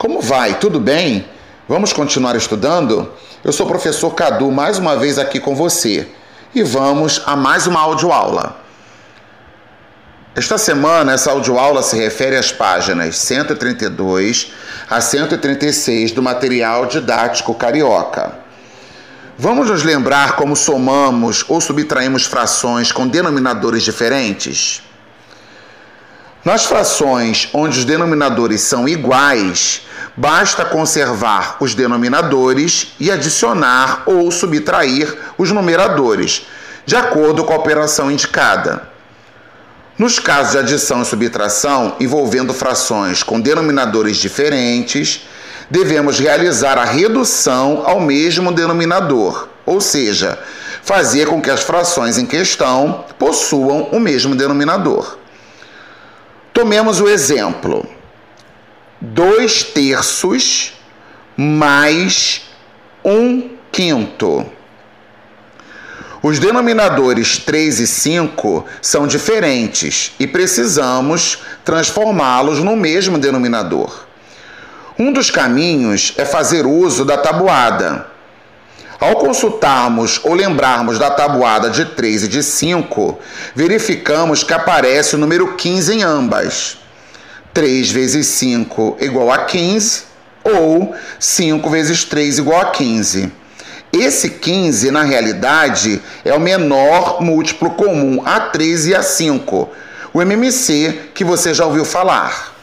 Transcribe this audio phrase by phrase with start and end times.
[0.00, 0.54] Como vai?
[0.54, 1.28] Tudo bem?
[1.68, 3.12] Vamos continuar estudando?
[3.44, 6.08] Eu sou o professor Cadu, mais uma vez aqui com você.
[6.54, 8.56] E vamos a mais uma audioaula.
[10.34, 14.52] Esta semana, essa audioaula se refere às páginas 132
[14.88, 18.38] a 136 do material didático carioca.
[19.36, 24.82] Vamos nos lembrar como somamos ou subtraímos frações com denominadores diferentes?
[26.42, 29.82] Nas frações onde os denominadores são iguais,
[30.16, 36.46] basta conservar os denominadores e adicionar ou subtrair os numeradores,
[36.84, 38.88] de acordo com a operação indicada.
[39.98, 45.26] Nos casos de adição e subtração envolvendo frações com denominadores diferentes,
[45.70, 50.38] devemos realizar a redução ao mesmo denominador, ou seja,
[50.82, 55.18] fazer com que as frações em questão possuam o mesmo denominador.
[56.52, 57.86] Tomemos o exemplo:
[59.30, 60.72] 2 terços
[61.36, 62.50] mais
[63.04, 64.44] 1 um quinto.
[66.20, 74.04] Os denominadores 3 e 5 são diferentes e precisamos transformá-los no mesmo denominador.
[74.98, 78.08] Um dos caminhos é fazer uso da tabuada.
[78.98, 83.16] Ao consultarmos ou lembrarmos da tabuada de 3 e de 5,
[83.54, 86.79] verificamos que aparece o número 15 em ambas.
[87.52, 90.04] 3 vezes 5 igual a 15
[90.44, 93.32] ou 5 vezes 3 igual a 15.
[93.92, 99.68] Esse 15, na realidade, é o menor múltiplo comum a 3 e a 5,
[100.12, 102.54] o MMC que você já ouviu falar.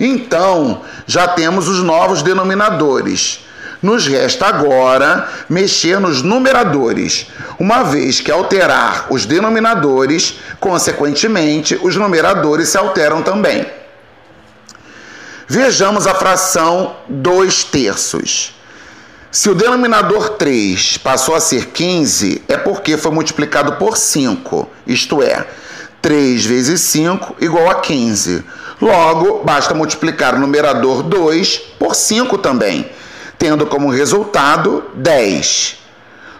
[0.00, 3.44] Então, já temos os novos denominadores.
[3.80, 7.26] Nos resta agora mexer nos numeradores,
[7.58, 13.81] uma vez que alterar os denominadores, consequentemente, os numeradores se alteram também.
[15.48, 18.54] Vejamos a fração 2 terços.
[19.30, 25.22] Se o denominador 3 passou a ser 15, é porque foi multiplicado por 5, isto
[25.22, 25.46] é,
[26.02, 28.44] 3 vezes 5 igual a 15.
[28.80, 32.90] Logo, basta multiplicar o numerador 2 por 5 também
[33.42, 35.78] tendo como resultado 10.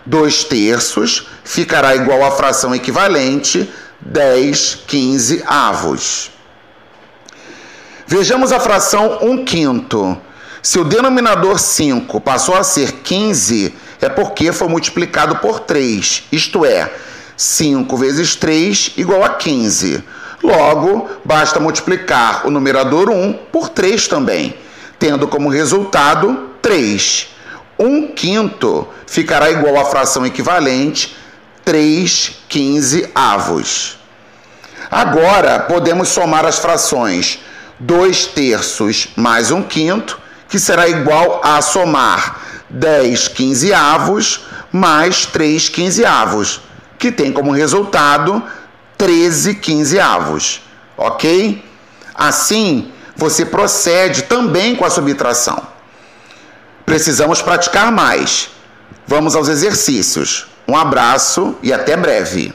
[0.07, 3.69] 2 terços ficará igual à fração equivalente
[4.01, 6.31] 10 15 avos.
[8.15, 10.19] Vejamos a fração 1 quinto.
[10.63, 16.63] Se o denominador 5 passou a ser 15, é porque foi multiplicado por 3, isto
[16.67, 16.93] é,
[17.35, 20.05] 5 vezes 3 igual a 15.
[20.43, 24.57] Logo, basta multiplicar o numerador 1 por 3 também,
[24.99, 27.29] tendo como resultado 3.
[27.79, 31.17] 1 quinto ficará igual à fração equivalente
[31.65, 33.97] 3 15 avos.
[34.91, 37.41] Agora podemos somar as frações
[37.83, 45.69] 2 terços mais 1 quinto, que será igual a somar 10 15 avos mais 3
[45.69, 46.61] 15 avos,
[46.99, 48.43] que tem como resultado
[48.97, 50.63] 13 15 avos.
[50.97, 51.63] Ok?
[52.15, 55.61] Assim, você procede também com a subtração.
[56.87, 58.51] Precisamos praticar mais.
[59.07, 60.47] Vamos aos exercícios.
[60.69, 62.51] Um abraço e até breve.